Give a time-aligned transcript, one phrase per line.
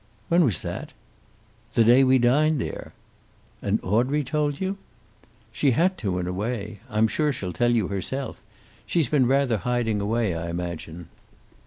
[0.29, 0.93] "When was that?"
[1.75, 2.91] "The day we dined there."
[3.61, 4.77] "And Audrey told you?"
[5.51, 6.79] "She had to, in a way.
[6.89, 8.41] I'm sure she'll tell you herself.
[8.87, 11.09] She's been rather hiding away, I imagine."